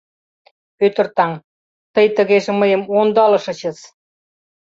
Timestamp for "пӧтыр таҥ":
0.79-1.31